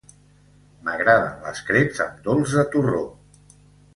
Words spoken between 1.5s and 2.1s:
creps